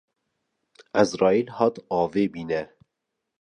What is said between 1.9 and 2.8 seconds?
avê bîne